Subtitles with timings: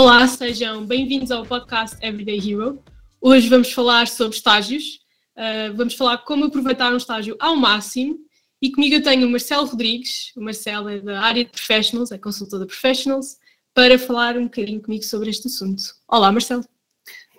[0.00, 2.80] Olá, sejam bem-vindos ao podcast Everyday Hero.
[3.20, 5.00] Hoje vamos falar sobre estágios,
[5.36, 8.16] uh, vamos falar como aproveitar um estágio ao máximo
[8.62, 12.16] e comigo eu tenho o Marcelo Rodrigues, o Marcelo é da área de Professionals, é
[12.16, 13.38] consultor de Professionals,
[13.74, 15.82] para falar um bocadinho comigo sobre este assunto.
[16.06, 16.64] Olá, Marcelo.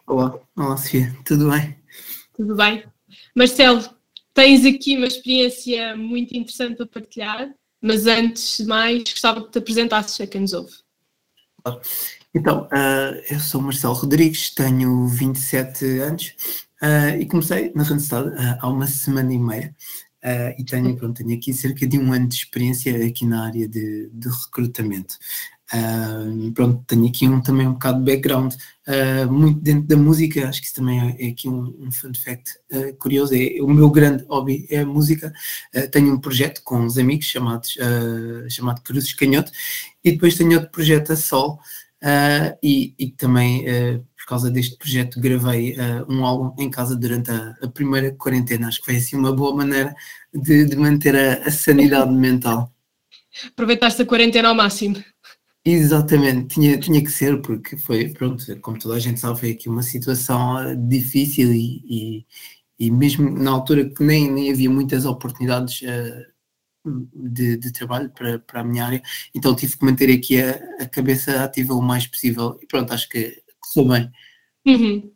[0.06, 1.78] Olá, olá Sofia, tudo bem?
[2.36, 2.84] Tudo bem.
[3.34, 3.90] Marcelo,
[4.34, 9.60] tens aqui uma experiência muito interessante para partilhar, mas antes de mais gostava que te
[9.60, 10.74] apresentasses a quem nos ouve.
[12.34, 16.36] Então, uh, eu sou Marcelo Rodrigues, tenho 27 anos
[16.82, 19.76] uh, e comecei na Randstad uh, há uma semana e meia.
[20.58, 24.10] e tenho, pronto, tenho aqui cerca de um ano de experiência aqui na área de,
[24.14, 25.16] de recrutamento.
[26.54, 28.54] pronto, tenho aqui um, também um bocado de background,
[29.32, 32.52] muito dentro da música, acho que isso também é, é aqui um, um fun fact
[33.00, 35.34] curioso, é, o meu grande hobby é a música,
[35.92, 37.78] tenho um projeto com uns amigos chamados,
[38.50, 39.52] chamado Cruzes Canhoto,
[40.04, 41.60] e depois tenho outro projeto a sol,
[42.02, 46.96] Uh, e, e, também, uh, por causa deste projeto, gravei uh, um álbum em casa
[46.96, 48.68] durante a, a, primeira quarentena.
[48.68, 49.94] Acho que foi assim uma boa maneira
[50.34, 52.74] de, de manter a, a, sanidade mental.
[53.48, 55.04] Aproveitaste a quarentena ao máximo.
[55.66, 59.68] Exatamente, tinha, tinha que ser, porque foi, pronto, como toda a gente sabe, foi aqui
[59.68, 60.56] uma situação
[60.88, 62.26] difícil e, e,
[62.80, 65.82] e mesmo na altura que nem, nem havia muitas oportunidades
[66.86, 69.02] de, de, trabalho para, para a minha área,
[69.36, 73.10] então tive que manter aqui a, a cabeça ativa o mais possível e pronto, acho
[73.10, 74.10] que sou bem.
[74.66, 75.12] Uhum.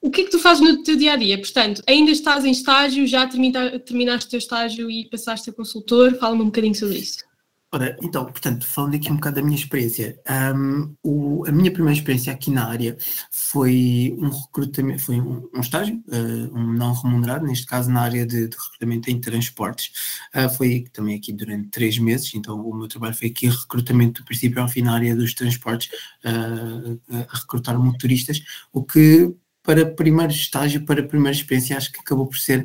[0.00, 1.36] O que é que tu fazes no teu dia a dia?
[1.36, 6.14] Portanto, ainda estás em estágio, já termina, terminaste o teu estágio e passaste a consultor?
[6.14, 7.25] Fala-me um bocadinho sobre isso.
[7.72, 10.16] Ora, então, portanto, falando aqui um bocado da minha experiência,
[10.54, 12.96] um, o, a minha primeira experiência aqui na área
[13.30, 18.24] foi um recrutamento, foi um, um estágio, uh, um não remunerado, neste caso na área
[18.24, 19.92] de, de recrutamento em transportes.
[20.34, 24.26] Uh, foi também aqui durante três meses, então o meu trabalho foi aqui recrutamento do
[24.26, 25.90] princípio ao fim na área dos transportes,
[26.24, 32.28] uh, a recrutar motoristas, o que para primeiro estágio, para primeira experiência, acho que acabou
[32.28, 32.64] por ser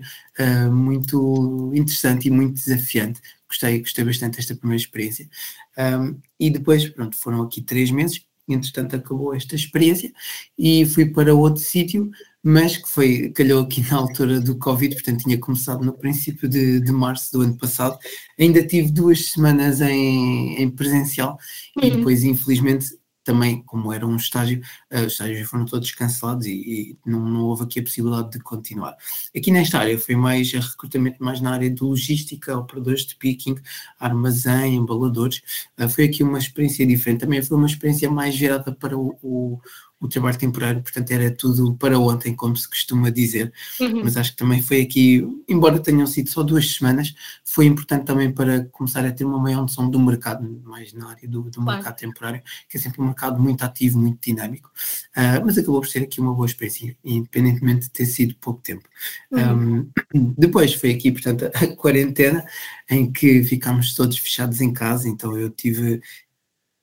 [0.71, 3.19] muito interessante e muito desafiante
[3.51, 5.29] gostei, gostei bastante desta primeira experiência.
[5.77, 10.11] Um, e depois, pronto, foram aqui três meses, entretanto acabou esta experiência
[10.57, 12.09] e fui para outro sítio,
[12.43, 16.79] mas que foi, calhou aqui na altura do Covid, portanto tinha começado no princípio de,
[16.79, 17.97] de março do ano passado.
[18.39, 21.37] Ainda tive duas semanas em, em presencial
[21.77, 21.87] uhum.
[21.87, 22.87] e depois, infelizmente,
[23.23, 24.61] também, como era um estágio,
[24.91, 28.39] uh, os estágios foram todos cancelados e, e não, não, houve aqui a possibilidade de
[28.39, 28.95] continuar.
[29.35, 33.55] Aqui nesta área foi mais recrutamento mais na área de logística, operadores de picking,
[33.99, 35.41] armazém, embaladores.
[35.79, 37.21] Uh, foi aqui uma experiência diferente.
[37.21, 39.59] Também foi uma experiência mais gerada para o
[40.01, 43.53] o trabalho temporário, portanto era tudo para ontem, como se costuma dizer.
[43.79, 44.03] Uhum.
[44.03, 47.13] Mas acho que também foi aqui, embora tenham sido só duas semanas,
[47.45, 51.29] foi importante também para começar a ter uma maior noção do mercado, mais na área
[51.29, 51.77] do, do claro.
[51.77, 54.71] mercado temporário, que é sempre um mercado muito ativo, muito dinâmico.
[55.15, 58.89] Uh, mas acabou por ser aqui uma boa experiência, independentemente de ter sido pouco tempo.
[59.31, 59.89] Uhum.
[60.15, 62.43] Um, depois foi aqui, portanto, a quarentena,
[62.89, 66.01] em que ficámos todos fechados em casa, então eu tive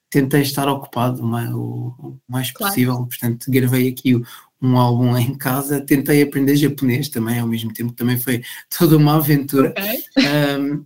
[0.09, 2.73] tentei estar ocupado o, mais claro.
[2.73, 4.19] possível, portanto gravei aqui
[4.61, 8.41] um álbum em casa, tentei aprender japonês também ao mesmo tempo, também foi
[8.77, 9.71] toda uma aventura.
[9.71, 10.03] Okay.
[10.57, 10.85] Um,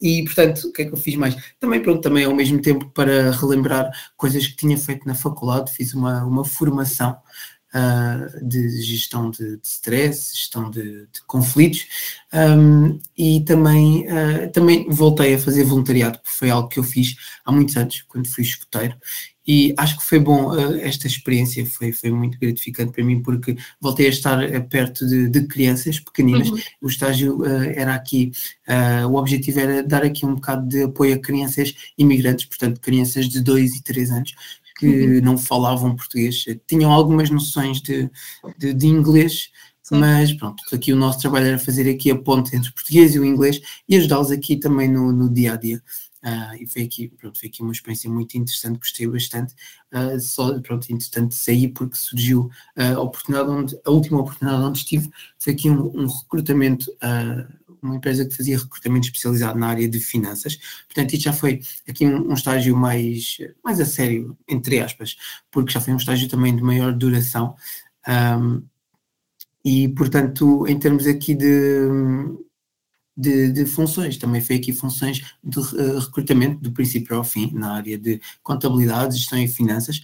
[0.00, 1.36] e portanto, o que é que eu fiz mais?
[1.60, 5.94] Também, pronto, também ao mesmo tempo para relembrar coisas que tinha feito na faculdade, fiz
[5.94, 7.16] uma, uma formação
[7.74, 11.86] uh, de gestão de, de stress, gestão de, de conflitos
[12.32, 17.16] um, e também, uh, também voltei a fazer voluntariado, porque foi algo que eu fiz
[17.44, 18.96] há muitos anos, quando fui escoteiro,
[19.46, 23.56] e acho que foi bom uh, esta experiência, foi, foi muito gratificante para mim porque
[23.80, 26.48] voltei a estar uh, perto de, de, crianças pequeninas.
[26.48, 26.58] Uhum.
[26.82, 28.30] O estágio uh, era aqui,
[29.10, 33.40] o objetivo era dar aqui um bocado de apoio a crianças imigrantes, portanto, crianças de
[33.40, 34.34] 2 e 3 anos,
[34.82, 35.20] que uhum.
[35.22, 38.10] não falavam português, tinham algumas noções de,
[38.58, 39.50] de, de inglês,
[39.80, 39.98] Sim.
[39.98, 43.20] mas pronto, aqui o nosso trabalho era fazer aqui a ponte entre o português e
[43.20, 45.80] o inglês e ajudá-los aqui também no, no dia a dia.
[46.24, 49.54] Uh, e foi aqui, pronto, foi aqui uma experiência muito interessante, gostei bastante.
[49.92, 55.10] Uh, só, pronto, interessante sair porque surgiu a oportunidade onde, a última oportunidade onde estive
[55.38, 59.98] foi aqui um, um recrutamento uh, uma empresa que fazia recrutamento especializado na área de
[59.98, 60.56] finanças.
[60.86, 65.16] Portanto, isto já foi aqui um, um, estágio mais, mais a sério, entre aspas,
[65.50, 67.56] porque já foi um estágio também de maior duração.
[68.08, 68.62] Um,
[69.64, 71.88] e, portanto, em termos aqui de,
[73.16, 77.74] de, de, funções, também foi aqui funções de uh, recrutamento do princípio ao fim, na
[77.74, 80.02] área de contabilidade, gestão e finanças.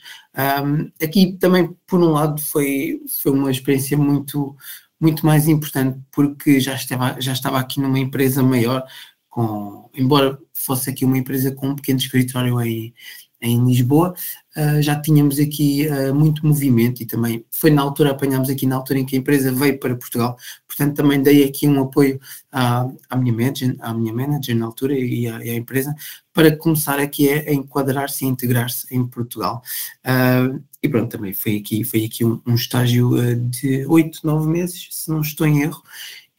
[0.65, 4.57] Um, aqui também, por um lado, foi, foi uma experiência muito
[5.01, 8.85] muito mais importante porque já estava, já estava aqui numa empresa maior,
[9.29, 12.93] com, embora fosse aqui uma empresa com um pequeno escritório em,
[13.41, 14.15] em Lisboa,
[14.57, 18.77] uh, já tínhamos aqui uh, muito movimento e também foi na altura, apanhámos aqui na
[18.77, 20.37] altura em que a empresa veio para Portugal,
[20.67, 22.21] portanto também dei aqui um apoio
[22.51, 25.95] à, à, minha, manager, à minha manager na altura e à, e à empresa
[26.33, 29.63] para começar aqui a, a enquadrar-se e integrar-se em Portugal.
[30.05, 34.89] Uh, e pronto, também foi aqui, foi aqui um, um estágio de oito, nove meses,
[34.91, 35.83] se não estou em erro,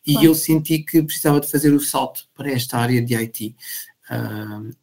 [0.06, 0.28] e claro.
[0.28, 3.56] eu senti que precisava de fazer o salto para esta área de IT.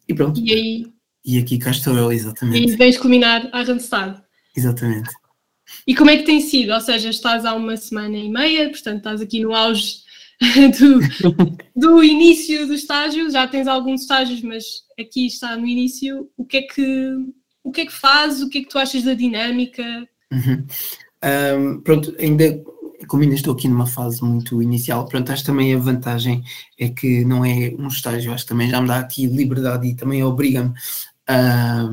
[0.07, 0.39] E pronto.
[0.39, 0.96] E aí?
[1.27, 2.71] E aqui cá estou eu, exatamente.
[2.71, 4.21] E vens culminar a Randstad.
[4.55, 5.09] Exatamente.
[5.85, 6.71] E como é que tem sido?
[6.71, 9.97] Ou seja, estás há uma semana e meia, portanto estás aqui no auge
[10.79, 10.99] do,
[11.75, 14.63] do início do estágio, já tens alguns estágios, mas
[14.97, 16.29] aqui está no início.
[16.37, 17.15] O que é que,
[17.61, 18.41] o que, é que faz?
[18.41, 19.83] O que é que tu achas da dinâmica?
[20.31, 20.65] Uhum.
[21.25, 22.63] Um, pronto, ainda
[23.07, 26.43] como ainda estou aqui numa fase muito inicial, pronto, acho também a vantagem
[26.79, 29.95] é que não é um estágio, acho que também já me dá aqui liberdade e
[29.95, 30.73] também obriga-me
[31.27, 31.83] a,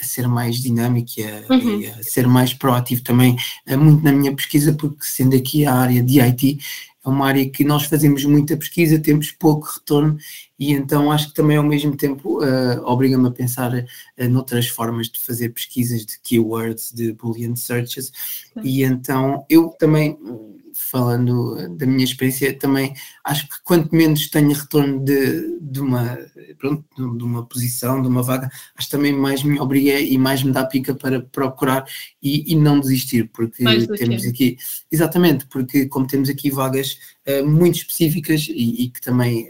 [0.00, 1.80] a, ser mais dinâmico e a, uhum.
[1.80, 5.74] e a, ser mais proativo também, eh, muito na minha pesquisa, porque sendo aqui a
[5.74, 6.58] área de IT,
[7.04, 10.18] é uma área que nós fazemos muita pesquisa, temos pouco retorno
[10.58, 15.08] e então acho que também ao mesmo tempo uh, obriga-me a pensar uh, noutras formas
[15.08, 18.12] de fazer pesquisas de keywords, de boolean searches
[18.62, 20.18] e então eu também
[20.80, 22.94] falando da minha experiência, também
[23.24, 26.18] acho que quanto menos tenho retorno de, de, uma,
[26.58, 30.42] pronto, de uma posição, de uma vaga, acho que também mais me obriga e mais
[30.42, 31.84] me dá pica para procurar
[32.22, 33.62] e, e não desistir, porque
[33.96, 34.56] temos aqui,
[34.90, 36.98] exatamente, porque como temos aqui vagas
[37.28, 39.48] uh, muito específicas e, e que também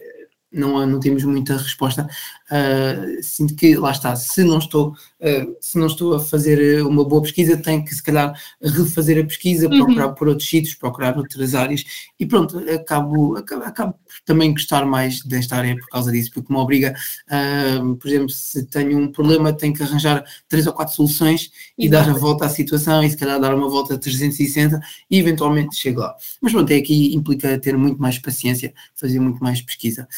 [0.53, 2.09] não, não temos muita resposta.
[2.51, 7.05] Uh, sinto que, lá está, se não, estou, uh, se não estou a fazer uma
[7.05, 9.85] boa pesquisa, tenho que, se calhar, refazer a pesquisa, uhum.
[9.85, 11.85] procurar por outros sítios, procurar outras áreas
[12.19, 13.95] e pronto, acabo, acabo, acabo
[14.25, 16.95] também gostar mais desta área por causa disso, porque me obriga,
[17.29, 21.89] uh, por exemplo, se tenho um problema, tenho que arranjar três ou quatro soluções e
[21.89, 25.77] dar a volta à situação e, se calhar, dar uma volta a 360 e, eventualmente,
[25.77, 26.17] chego lá.
[26.41, 30.09] Mas pronto, é aqui implica ter muito mais paciência, fazer muito mais pesquisa.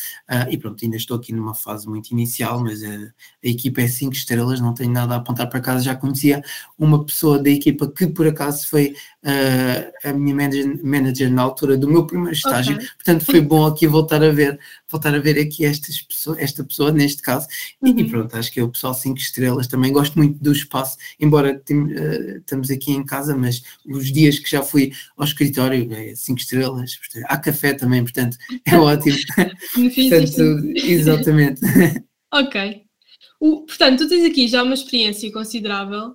[0.51, 2.22] E pronto, ainda estou aqui numa fase muito inicial,
[2.61, 5.85] mas a, a equipa é 5 estrelas, não tenho nada a apontar para casa.
[5.85, 6.43] Já conhecia
[6.79, 11.77] uma pessoa da equipa que por acaso foi uh, a minha manager, manager, na altura
[11.77, 12.87] do meu primeiro estágio, okay.
[12.97, 14.59] portanto foi bom aqui voltar a ver,
[14.89, 16.07] voltar a ver aqui estas
[16.39, 17.47] esta pessoa neste caso.
[17.81, 17.97] Uhum.
[17.97, 19.67] E, e, pronto, acho que é o pessoal 5 estrelas.
[19.67, 24.39] Também gosto muito do espaço, embora tem, uh, estamos aqui em casa, mas os dias
[24.39, 29.17] que já fui ao escritório, 5 é estrelas, há café também, portanto é ótimo.
[29.75, 31.61] Portanto, exatamente.
[32.33, 32.85] ok.
[33.39, 36.15] O, portanto, tu tens aqui já uma experiência considerável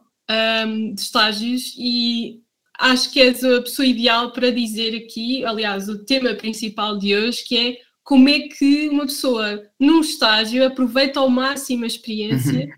[0.65, 2.41] um, de estágios e
[2.77, 7.43] acho que és a pessoa ideal para dizer aqui, aliás, o tema principal de hoje,
[7.43, 12.71] que é como é que uma pessoa num estágio aproveita ao máximo a experiência uhum.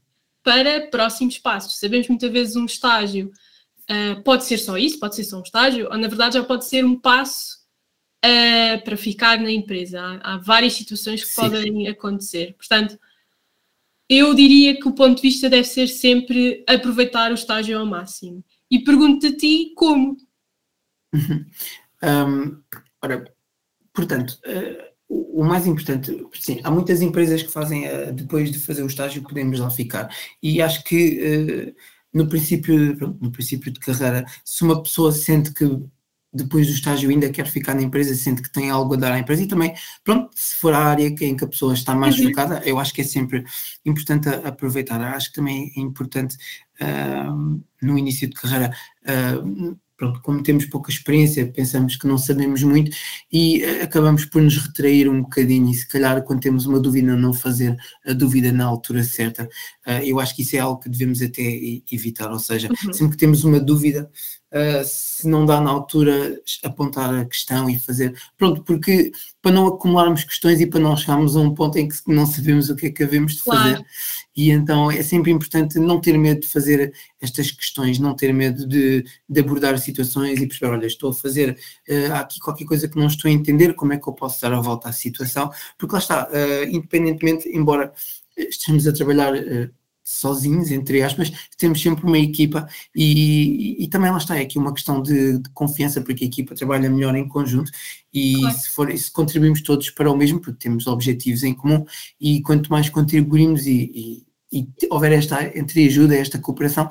[0.44, 1.78] para próximos passos.
[1.78, 3.32] Sabemos muitas vezes um estágio
[3.90, 6.66] uh, pode ser só isso, pode ser só um estágio, ou na verdade já pode
[6.66, 7.58] ser um passo
[8.26, 10.02] uh, para ficar na empresa.
[10.02, 11.42] Há, há várias situações que Sim.
[11.42, 12.56] podem acontecer.
[12.58, 12.98] Portanto,
[14.10, 18.44] eu diria que o ponto de vista deve ser sempre aproveitar o estágio ao máximo.
[18.70, 20.18] E pergunto-te a ti como.
[21.14, 22.62] um,
[23.02, 23.32] ora,
[23.94, 28.82] portanto, uh, o, mais importante, sim, há muitas empresas que fazem, uh, depois de fazer
[28.82, 30.14] o estágio, podemos lá ficar.
[30.42, 31.76] E acho que uh,
[32.12, 35.66] no princípio, no princípio de carreira, se uma pessoa sente que
[36.32, 39.20] depois do estágio ainda quer ficar na empresa, sente que tem algo a dar à
[39.20, 42.28] empresa e também, pronto, se for a área em que a pessoa está mais uhum.
[42.28, 43.44] focada, eu acho que é sempre
[43.86, 45.02] importante aproveitar.
[45.02, 46.36] Acho que também é importante
[46.82, 48.72] uh, no início de carreira
[49.04, 52.96] uh, pronto, como temos pouca experiência, pensamos que não sabemos muito
[53.32, 57.16] e uh, acabamos por nos retrair um bocadinho e se calhar quando temos uma dúvida
[57.16, 57.76] não fazer
[58.08, 59.44] a dúvida na altura certa.
[59.86, 61.44] Uh, eu acho que isso é algo que devemos até
[61.92, 62.94] evitar, ou seja, uhum.
[62.94, 64.10] sempre que temos uma dúvida,
[64.54, 69.68] uh, se não dá na altura apontar a questão e fazer, pronto, porque para não
[69.68, 72.88] acumularmos questões e para não chegarmos a um ponto em que não sabemos o que
[72.88, 73.62] é que havemos de claro.
[73.62, 73.86] fazer.
[74.36, 78.68] E então é sempre importante não ter medo de fazer estas questões, não ter medo
[78.68, 81.58] de, de abordar situações e perceber, olha, estou a fazer
[81.90, 84.54] uh, aqui qualquer coisa que não estou a entender, como é que eu posso dar
[84.54, 85.52] a volta à situação?
[85.78, 87.92] Porque lá está, uh, independentemente, embora
[88.38, 89.34] estejamos a trabalhar
[90.10, 94.58] sozinhos, entre aspas, temos sempre uma equipa e, e, e, também lá está, é aqui
[94.58, 97.72] uma questão de, de, confiança, porque a equipa trabalha melhor em conjunto
[98.12, 98.58] e claro.
[98.58, 101.86] se, for, se contribuímos todos para o mesmo, porque temos objetivos em comum
[102.20, 106.90] e quanto mais contribuímos e, e houver esta entreajuda, esta cooperação,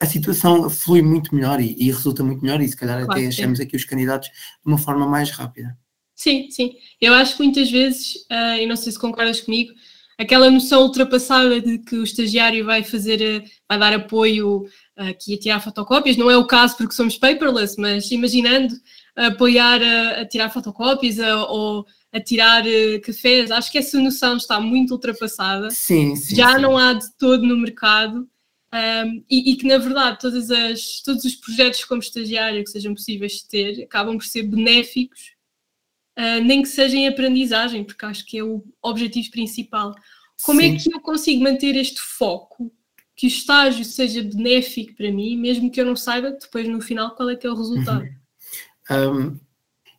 [0.00, 3.60] a situação flui muito melhor e, resulta muito melhor e se calhar claro, até achamos
[3.60, 5.78] aqui os candidatos de uma forma mais rápida.
[6.14, 6.74] Sim, sim.
[7.00, 9.72] Eu acho que muitas vezes, uh, e não sei se concordas comigo,
[10.18, 14.64] aquela noção ultrapassada de que o estagiário vai fazer, eh, vai dar apoio
[14.96, 18.74] aqui a tirar fotocópias, não é o caso porque somos paperless, mas imaginando
[19.14, 24.36] apoiar a, a tirar fotocópias a, ou a tirar uh, cafés, acho que essa noção
[24.36, 25.70] está muito ultrapassada.
[25.70, 26.34] Sim, sim.
[26.34, 26.62] Já sim.
[26.62, 28.28] não há de todo no mercado.
[28.70, 32.92] Um, e, e, que na verdade todas as, todos os projetos como estagiário que sejam
[32.92, 35.37] possíveis de ter acabam por ser benéficos,
[36.18, 39.94] uh, nem que seja em aprendizagem, porque acho que é o objetivo principal.
[40.42, 40.74] Como é Sim.
[40.74, 42.72] é que eu consigo manter este foco,
[43.16, 47.14] que o estágio seja benéfico para mim, mesmo que eu não saiba depois no final
[47.16, 48.06] qual é que é o resultado?
[48.90, 49.30] Uhum.
[49.30, 49.40] Um,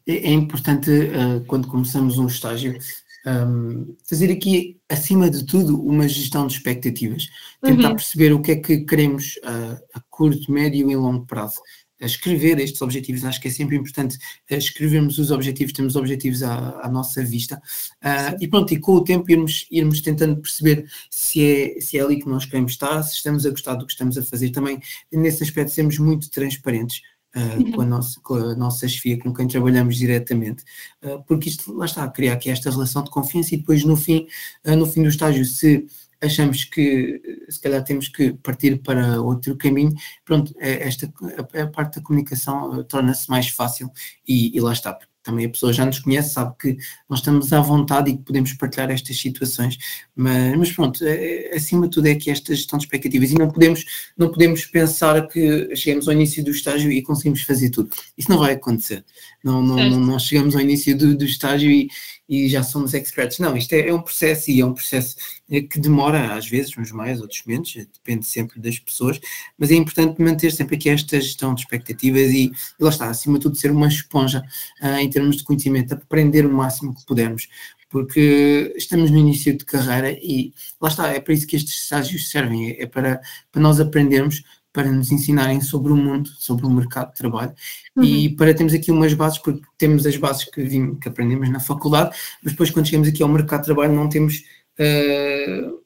[0.08, 2.80] é, é, importante uh, quando começamos um estágio
[3.28, 7.28] um, fazer aqui, acima de tudo, uma gestão de expectativas,
[7.62, 7.96] tentar uhum.
[7.96, 11.60] perceber o que é que queremos uh, a curto, médio e longo prazo.
[12.02, 16.44] A escrever estes objetivos, acho que é sempre importante uh, escrevermos os objetivos, temos objetivos
[16.44, 17.62] à, à nossa vista,
[18.04, 22.02] uh, e pronto, e com o tempo irmos, irmos tentando perceber se é, se é
[22.02, 24.80] ali que nós queremos estar, se estamos a gostar do que estamos a fazer, também
[25.12, 29.48] nesse aspecto sermos muito transparentes, Uh, com, a nossa, com a nossa chefia, com quem
[29.48, 30.64] trabalhamos diretamente,
[31.04, 33.96] uh, porque isto lá está, a criar aqui esta relação de confiança e depois no
[33.96, 34.26] fim,
[34.66, 35.86] no fim do estágio, se
[36.22, 39.94] achamos que se calhar temos que partir para outro caminho,
[40.26, 41.12] pronto, é esta,
[41.56, 43.92] a, a parte da comunicação torna-se mais fácil
[44.28, 44.98] e, e lá está,
[45.30, 46.78] também a pessoa já nos conhece, sabe que
[47.10, 49.78] nós estamos à vontade e que podemos partilhar estas situações,
[50.16, 53.50] mas, mas pronto, é, acima de tudo é que esta gestão de expectativas e não
[53.50, 53.86] podemos,
[54.18, 57.90] não podemos pensar que chegamos ao início do estágio e conseguimos fazer tudo.
[58.18, 59.06] Isso não vai acontecer.
[59.44, 61.90] Não, não, não, não chegamos ao início do, do estágio e,
[62.28, 63.40] e já somos experts.
[63.40, 66.78] Não, isto é, é, um processo e é um processo eh, que demora, às vezes,
[66.78, 69.20] uns mais, outros menos, depende sempre das pessoas,
[69.58, 73.40] mas é importante manter sempre aqui esta gestão de expectativas e, e lá está, acima
[73.40, 74.44] de tudo, ser uma esponja
[74.82, 77.48] uh, em termos de conhecimento, aprender o máximo que pudermos,
[77.90, 82.30] porque estamos no início de carreira e lá está, é para isso que estes estágios
[82.30, 83.20] servem, é, é para,
[83.52, 87.54] para nós aprendermos para nos ensinarem sobre o mundo, sobre o mercado de trabalho
[87.96, 88.04] uhum.
[88.04, 91.60] e para termos aqui umas bases, porque temos as bases que, vim, que aprendemos na
[91.60, 94.44] faculdade, mas depois quando chegamos aqui ao mercado de trabalho não temos,
[94.80, 95.80] uh,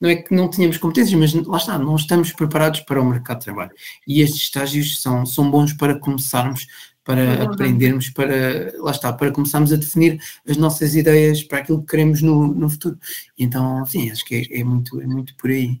[0.00, 3.38] não é que não tenhamos competências, mas lá está, não estamos preparados para o mercado
[3.38, 3.72] de trabalho
[4.06, 6.66] e estes estágios são, são bons para começarmos,
[7.04, 11.90] para aprendermos, para, lá está, para começarmos a definir as nossas ideias para aquilo que
[11.90, 12.98] queremos no, no futuro.
[13.38, 15.80] Então, sim, acho que é, é muito, é muito por aí.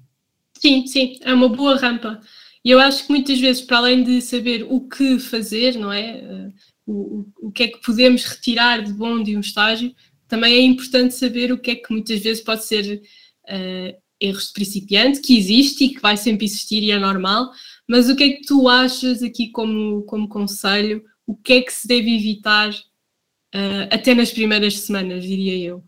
[0.58, 2.20] Sim, sim, é uma boa rampa.
[2.62, 6.18] E eu acho que muitas vezes, para além de saber o que fazer, não é?
[6.18, 6.52] Eh,
[6.86, 9.94] o, o que é que podemos retirar de bom de um estágio,
[10.30, 13.02] também é importante saber o que é que muitas vezes pode ser
[13.48, 17.50] uh, erros de principiante, que existe e que vai sempre existir e é normal,
[17.86, 21.04] mas o que é que tu achas aqui como, como conselho?
[21.26, 25.84] O que é que se deve evitar uh, até nas primeiras semanas, diria eu?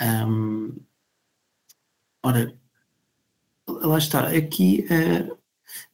[0.00, 0.74] Um,
[2.22, 2.58] ora,
[3.68, 5.36] lá está, aqui uh,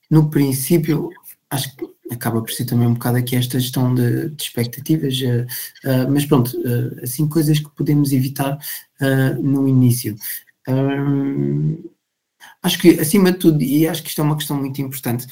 [0.09, 1.11] no princípio,
[1.51, 5.45] acho que acaba por ser também um bocado aqui esta gestão de, de expectativas, uh,
[5.89, 8.59] uh, mas pronto, uh, assim, coisas que podemos evitar
[9.41, 10.17] no início.
[12.63, 15.27] acho que, acima de tudo, e acho que isto é uma questão muito importante,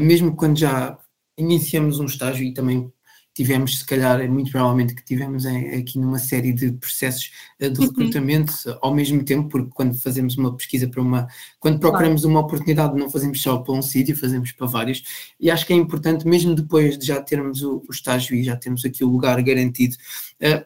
[0.00, 0.98] mesmo quando já
[1.38, 2.92] iniciamos um estágio e também
[3.34, 7.80] tivemos, se calhar, é muito provavelmente que tivemos aqui numa série de processos eh, de
[7.80, 7.86] uhum.
[7.88, 8.78] recrutamento uhum.
[8.80, 11.26] ao mesmo tempo, porque quando fazemos uma pesquisa para uma,
[11.58, 12.36] quando procuramos claro.
[12.36, 15.02] uma oportunidade, não fazemos só para um sítio, fazemos para vários,
[15.40, 18.56] e acho que é importante, mesmo depois de já termos o, o estágio e já
[18.56, 19.96] termos aqui o lugar garantido,
[20.40, 20.64] uh,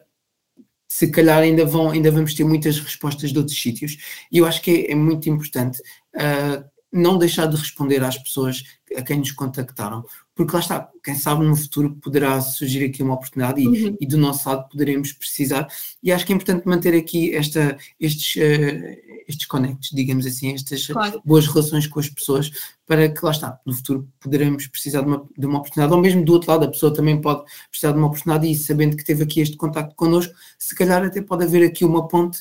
[0.87, 3.97] se calhar ainda, vão, ainda vamos ter muitas respostas de outros sítios,
[4.31, 5.81] e eu acho que é, é muito importante
[6.15, 8.63] uh, não deixar de responder às pessoas
[8.95, 10.03] a quem nos contactaram,
[10.39, 13.97] porque lá está, quem sabe no futuro poderá surgir aqui uma oportunidade e, uhum.
[13.99, 15.67] e do nosso lado poderemos precisar,
[16.01, 20.87] e acho que é importante manter aqui esta, estes, uh, estes conectos, digamos assim, estas
[20.87, 21.21] claro.
[21.25, 22.49] boas relações com as pessoas,
[22.87, 26.23] para que lá está, no futuro poderemos precisar de uma, de uma oportunidade, ou mesmo
[26.23, 29.25] do outro lado, a pessoa também pode precisar de uma oportunidade e sabendo que teve
[29.25, 32.39] aqui este contacto connosco, se calhar até pode haver aqui uma ponte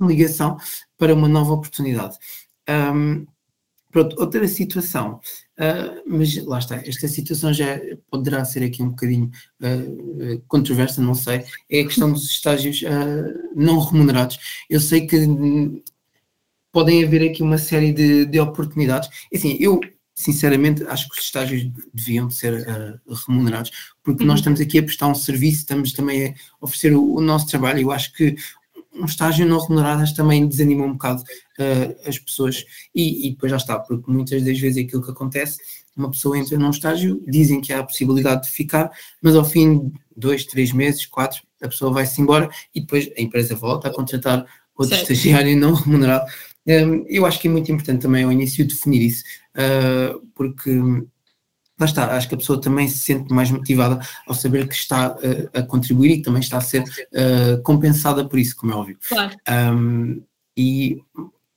[0.00, 0.56] de ligação
[0.96, 2.16] para uma nova oportunidade.
[2.70, 3.26] Um,
[3.94, 5.20] Pronto, outra situação,
[5.56, 9.30] uh, mas lá está, esta situação já poderá ser aqui um bocadinho
[9.62, 14.36] uh, controversa, não sei, é a questão dos estágios uh, não remunerados.
[14.68, 15.16] Eu sei que
[16.72, 19.08] podem haver aqui uma série de, de oportunidades.
[19.32, 19.80] Assim, eu
[20.12, 22.66] sinceramente acho que os estágios deviam de ser
[23.28, 23.70] remunerados,
[24.02, 24.28] porque uhum.
[24.28, 27.82] nós estamos aqui a prestar um serviço, estamos também a oferecer o, o nosso trabalho.
[27.82, 28.34] Eu acho que
[28.94, 33.56] um estágio não remunerado também desanima um bocado uh, as pessoas e, e, depois já
[33.56, 35.58] está, porque muitas das vezes aquilo que acontece,
[35.96, 38.90] uma pessoa entra num estágio, dizem que há a possibilidade de ficar,
[39.22, 43.20] mas ao fim de dois, três meses, quatro, a pessoa vai-se embora e depois a
[43.20, 44.46] empresa volta a contratar
[44.76, 45.12] outro certo.
[45.12, 46.26] estagiário não remunerado.
[46.66, 49.22] Um, eu acho que é muito importante também ao início definir isso,
[49.54, 50.70] uh, porque
[51.78, 55.12] lá está, acho que a pessoa também se sente mais motivada ao saber que está
[55.12, 58.76] uh, a contribuir e que também está a ser uh, compensada por isso, como é
[58.76, 58.98] óbvio.
[59.08, 59.36] Claro.
[59.76, 60.22] Um,
[60.56, 61.02] e,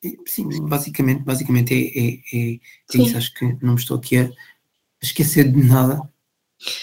[0.03, 4.17] e, sim, basicamente, basicamente é, é, é, é isso, acho que não me estou aqui
[4.17, 4.29] a
[5.01, 6.01] esquecer de nada.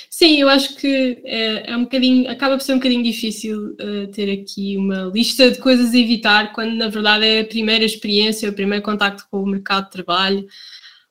[0.08, 4.06] Sim, eu acho que é, é um bocadinho, acaba por ser um bocadinho difícil uh,
[4.12, 8.48] ter aqui uma lista de coisas a evitar, quando na verdade é a primeira experiência,
[8.48, 10.46] o primeiro contacto com o mercado de trabalho.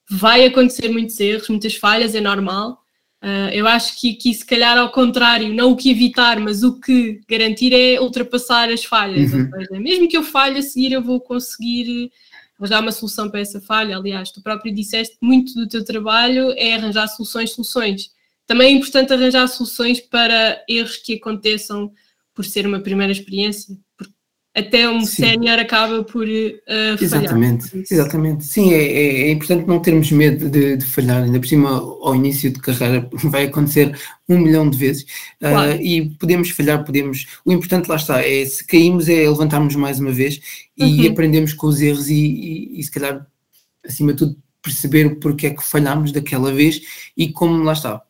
[0.09, 2.79] Vai acontecer muitos erros, muitas falhas, é normal.
[3.23, 6.79] Uh, eu acho que aqui, se calhar, ao contrário, não o que evitar, mas o
[6.79, 9.31] que garantir é ultrapassar as falhas.
[9.31, 9.49] Uhum.
[9.49, 12.11] Seja, mesmo que eu falhe a seguir, eu vou conseguir
[12.59, 13.95] arranjar uma solução para essa falha.
[13.95, 18.11] Aliás, tu próprio disseste muito do teu trabalho é arranjar soluções, soluções
[18.45, 21.91] também é importante arranjar soluções para erros que aconteçam
[22.33, 23.77] por ser uma primeira experiência,
[24.55, 27.85] até um sénior acaba por uh, exatamente, falhar.
[27.89, 31.69] Exatamente, sim, é, é, é, importante não termos medo de, de, falhar, ainda por cima
[31.69, 33.97] ao início de carreira vai acontecer
[34.29, 35.05] um milhão de vezes
[35.41, 35.71] ah, claro.
[35.73, 39.99] uh, e podemos falhar, podemos, o importante lá está, é se caímos é levantarmos mais
[39.99, 40.39] uma vez
[40.77, 41.11] e uhum.
[41.11, 43.25] aprendemos com os erros e, e, e se calhar
[43.83, 46.81] acima de tudo perceber porque é que falhámos daquela vez
[47.17, 48.01] e como lá está,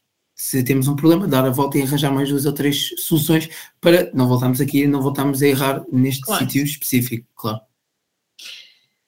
[0.43, 3.47] se temos um problema, dar a volta e arranjar mais duas ou três soluções
[3.79, 6.43] para não voltarmos aqui, não voltarmos a errar neste claro.
[6.43, 7.61] sítio específico, claro.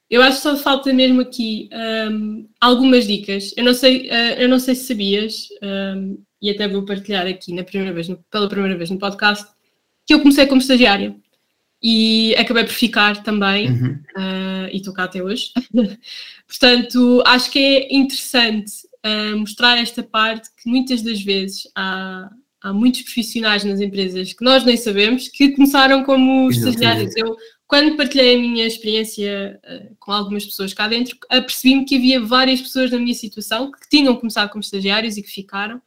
[0.10, 1.68] Eu acho que só falta mesmo aqui
[2.10, 3.54] um, algumas dicas.
[3.58, 7.54] Eu não sei, uh, eu não sei se sabias, um, e até vou partilhar aqui
[7.54, 9.46] na primeira vez, no, pela primeira vez no podcast,
[10.06, 11.18] que eu comecei como estagiária
[11.84, 14.00] e acabei por ficar também uhum.
[14.18, 15.51] uh, e estou cá até hoje.
[16.48, 22.30] Portanto, acho que é interessante uh, mostrar esta parte que muitas das vezes há,
[22.62, 27.16] há muitos profissionais nas empresas que nós nem sabemos que começaram como estagiários.
[27.16, 32.20] Eu, quando partilhei a minha experiência uh, com algumas pessoas cá dentro, apercebi-me que havia
[32.20, 35.82] várias pessoas na minha situação que tinham começado como estagiários e que ficaram.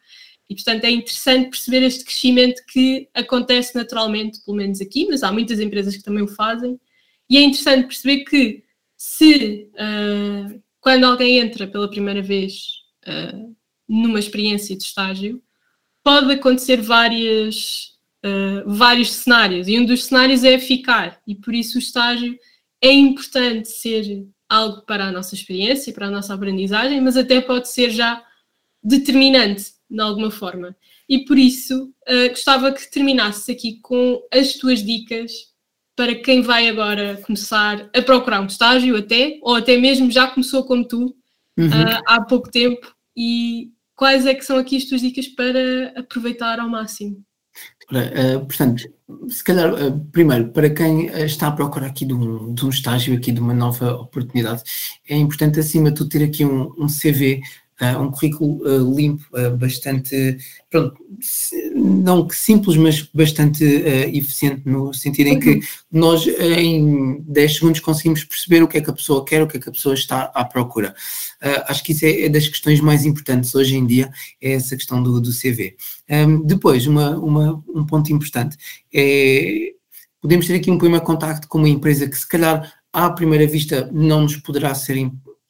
[0.48, 5.30] E, portanto, é interessante perceber este crescimento que acontece naturalmente, pelo menos aqui, mas há
[5.30, 6.80] muitas empresas que também o fazem.
[7.28, 8.64] E é interessante perceber que
[8.96, 13.56] se uh, quando alguém entra pela primeira vez uh,
[13.88, 15.42] numa experiência de estágio,
[16.04, 17.92] pode acontecer várias,
[18.24, 22.38] uh, vários cenários, e um dos cenários é ficar, e por isso o estágio
[22.80, 27.68] é importante ser algo para a nossa experiência, para a nossa aprendizagem, mas até pode
[27.68, 28.22] ser já
[28.82, 30.76] determinante, de alguma forma.
[31.08, 35.32] E por isso uh, gostava que terminasses aqui com as tuas dicas
[35.96, 40.64] para quem vai agora começar a procurar um estágio até, ou até mesmo já começou
[40.64, 41.16] como tu
[41.58, 41.66] uhum.
[41.66, 46.60] uh, há pouco tempo e quais é que são aqui as tuas dicas para aproveitar
[46.60, 47.20] ao máximo?
[47.90, 48.84] Uh, portanto,
[49.28, 53.16] se calhar, uh, primeiro, para quem está à procura aqui de um, de um estágio,
[53.16, 54.62] aqui de uma nova oportunidade,
[55.08, 57.40] é importante acima de tudo ter aqui um, um CV
[57.98, 60.36] um currículo uh, limpo, uh, bastante,
[60.70, 60.96] pronto,
[61.74, 63.64] não que simples, mas bastante
[64.12, 65.60] eficiente, no sentido em que
[65.90, 69.56] nós em 10 segundos conseguimos perceber o que é que a pessoa quer, o que
[69.56, 70.94] é que a pessoa está à procura.
[71.66, 74.10] acho que isso é, é, das questões mais importantes hoje em dia,
[74.40, 75.76] é essa questão do, do CV.
[76.10, 78.56] Um, depois, uma, uma, um ponto importante
[78.92, 79.72] é
[80.20, 83.88] podemos ter aqui um primeiro contacto com uma empresa que se calhar à primeira vista
[83.92, 84.96] não nos poderá ser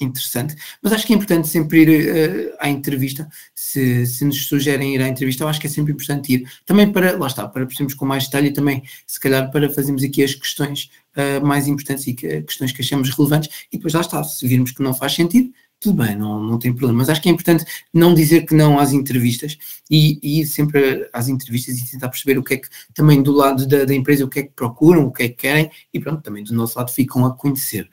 [0.01, 4.95] interessante, mas acho que é importante sempre ir uh, à entrevista, se, se nos sugerem
[4.95, 7.67] ir à entrevista, eu acho que é sempre importante ir, também para, lá está, para
[7.67, 11.67] percebermos com mais detalhe e também, se calhar, para fazermos aqui as questões uh, mais
[11.67, 14.95] importantes e que, questões que achamos relevantes, e depois lá está, se virmos que não
[14.95, 18.45] faz sentido, tudo bem, não, não tem problema, mas acho que é importante não dizer
[18.45, 19.57] que não às entrevistas
[19.89, 23.31] e, e ir sempre às entrevistas e tentar perceber o que é que também do
[23.31, 26.01] lado da, da empresa, o que é que procuram, o que é que querem, e
[26.01, 27.89] pronto, também do nosso lado ficam a conhecer.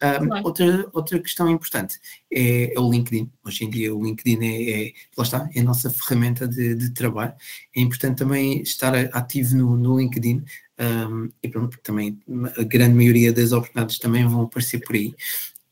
[0.00, 1.98] Um, outra, outra questão importante
[2.32, 3.30] é, é, o LinkedIn.
[3.44, 6.90] Hoje em dia o LinkedIn é, é lá está, é a nossa ferramenta de, de,
[6.90, 7.34] trabalho.
[7.74, 10.44] É importante também estar ativo no, no LinkedIn
[10.78, 12.18] um, e pronto, porque também
[12.56, 15.14] a grande maioria das oportunidades também vão aparecer por aí.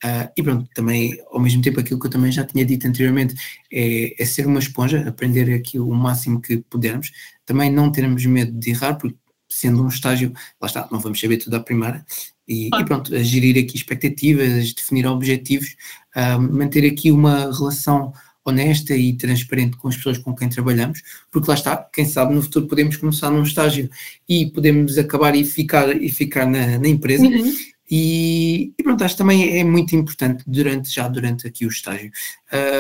[0.04, 3.34] Uh, e pronto, também, ao mesmo tempo, aquilo que eu também já tinha dito anteriormente
[3.72, 7.12] é, é ser uma esponja, aprender aqui o máximo que pudermos,
[7.46, 9.16] também não termos medo de errar, porque
[9.48, 12.04] sendo um estágio, lá está, não vamos saber tudo à primeira,
[12.48, 15.74] e, e pronto, a gerir aqui expectativas, definir objetivos,
[16.16, 18.12] uh, manter aqui uma relação
[18.44, 22.42] honesta e transparente com as pessoas com quem trabalhamos, porque lá está, quem sabe no
[22.42, 23.90] futuro podemos começar num estágio
[24.28, 27.26] e podemos acabar e ficar, e ficar na, na empresa.
[27.26, 27.52] Uhum.
[27.90, 32.10] E, e, pronto, acho que também é muito importante durante, já durante aqui o estágio,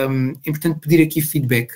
[0.08, 1.72] um, é importante pedir aqui feedback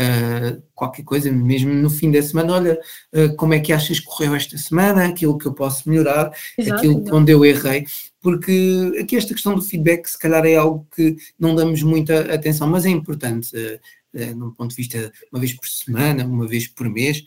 [0.00, 2.80] uh, qualquer coisa, mesmo no fim da semana, olha,
[3.12, 6.78] uh, como é que achas que correu esta semana, aquilo que eu posso melhorar, Exato,
[6.78, 7.84] aquilo onde eu errei,
[8.20, 12.68] porque aqui esta questão do feedback se calhar é algo que não damos muita atenção,
[12.68, 13.54] mas é importante.
[13.54, 13.78] Uh,
[14.12, 17.24] uh, num ponto de vista uma vez por semana, uma vez por mês,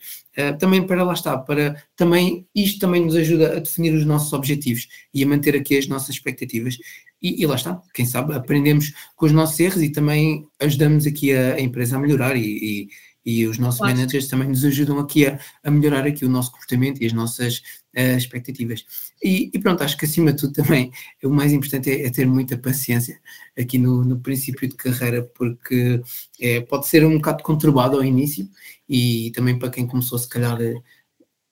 [0.58, 4.88] também para lá está, para também isto também nos ajuda a definir os nossos objetivos
[5.14, 6.76] e a manter aqui as nossas expectativas.
[7.24, 11.32] E, e lá está, quem sabe aprendemos com os nossos erros e também ajudamos aqui
[11.32, 12.88] a, a empresa a melhorar e, e
[13.24, 13.96] e os nossos claro.
[13.96, 17.58] managers também nos ajudam aqui a, a, melhorar aqui o nosso comportamento e as nossas
[17.96, 18.84] uh, expectativas.
[19.22, 20.92] E, pronto, acho que acima de tudo também
[21.24, 23.18] o mais importante é, é ter muita paciência
[23.58, 26.02] aqui no, no princípio de carreira, porque
[26.38, 28.46] é, pode ser um bocado conturbado ao início
[28.86, 30.58] e também para quem começou se calhar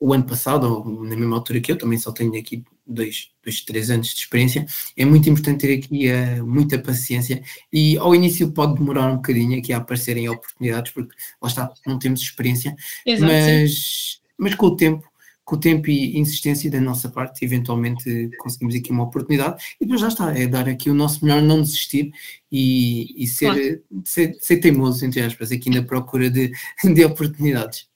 [0.02, 3.60] o ano passado, ou na mesma altura que eu, também só tenho aqui dois, dois
[3.60, 7.40] três anos de experiência, é muito importante ter aqui uh, muita paciência
[7.72, 12.00] e ao início pode demorar um bocadinho aqui a aparecerem oportunidades, porque lá está, não
[12.00, 12.74] temos experiência,
[13.06, 15.08] Exato, mas, mas com o tempo,
[15.44, 20.00] com o tempo e insistência da nossa parte, eventualmente conseguimos aqui uma oportunidade e depois
[20.00, 22.10] já está, é dar aqui o nosso melhor, não desistir
[22.50, 24.02] e, e ser, claro.
[24.04, 26.50] ser, ser, teimoso, entre aspas, aqui na procura de,
[26.82, 27.91] de oportunidades.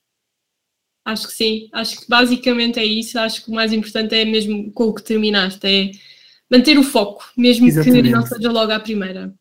[1.07, 3.17] Acho que sim, acho que basicamente é isso.
[3.17, 5.91] Acho que o mais importante é mesmo com o que terminaste, é
[6.51, 8.03] manter o foco, mesmo Exatamente.
[8.03, 9.33] que não seja logo à primeira.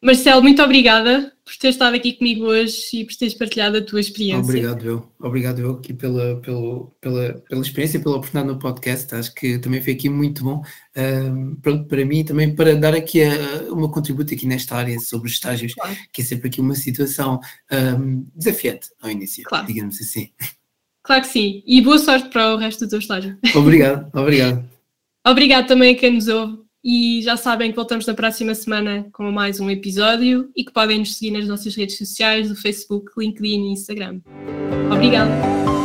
[0.00, 3.98] Marcelo, muito obrigada por ter estado aqui comigo hoje e por teres partilhado a tua
[3.98, 4.44] experiência.
[4.44, 5.12] Obrigado, eu.
[5.18, 9.12] Obrigado, eu, aqui pela, pela, pela, pela experiência, pela oportunidade no podcast.
[9.16, 10.62] Acho que também foi aqui muito bom
[10.96, 15.26] um, para, para mim também para dar aqui a, meu contributo aqui nesta área sobre
[15.26, 15.96] os estágios, claro.
[16.12, 17.40] que é sempre aqui uma situação
[17.98, 19.66] um, desafiante ao início, claro.
[19.66, 20.30] digamos assim.
[21.02, 21.62] Claro que sim.
[21.66, 23.36] E boa sorte para o resto do teu estágio.
[23.52, 24.64] Obrigado, obrigado.
[25.26, 26.67] obrigado também a quem nos ouve.
[26.90, 31.00] E já sabem que voltamos na próxima semana com mais um episódio e que podem
[31.00, 34.22] nos seguir nas nossas redes sociais do Facebook, LinkedIn e Instagram.
[34.90, 35.77] Obrigada!